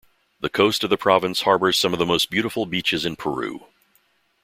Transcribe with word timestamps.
The 0.39 0.49
coast 0.49 0.83
of 0.83 0.89
the 0.89 0.97
province 0.97 1.43
harbors 1.43 1.77
some 1.77 1.93
of 1.93 1.99
the 1.99 2.07
most 2.07 2.31
beautiful 2.31 2.65
beaches 2.65 3.05
in 3.05 3.15
Peru. 3.15 3.67